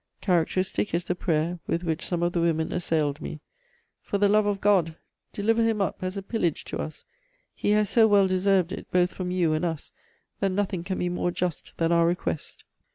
Characteristic 0.19 0.95
is 0.95 1.05
the 1.05 1.13
prayer 1.13 1.59
with 1.67 1.83
which 1.83 2.03
some 2.03 2.23
of 2.23 2.33
the 2.33 2.41
women 2.41 2.71
assailed 2.71 3.21
me: 3.21 3.39
"'For 4.01 4.17
the 4.17 4.27
love 4.27 4.47
of 4.47 4.59
God, 4.59 4.95
deliver 5.31 5.61
him 5.61 5.79
up 5.79 5.99
as 6.01 6.17
a 6.17 6.23
pillage 6.23 6.63
to 6.65 6.79
us! 6.79 7.05
He 7.53 7.69
has 7.73 7.87
so 7.91 8.07
well 8.07 8.27
deserved 8.27 8.71
it, 8.71 8.89
both 8.89 9.13
from 9.13 9.29
you 9.29 9.53
and 9.53 9.63
us, 9.63 9.91
that 10.39 10.53
nothing 10.53 10.83
can 10.83 10.97
be 10.97 11.09
more 11.09 11.29
just 11.29 11.73
than 11.77 11.91
our 11.91 12.07
request!' 12.07 12.63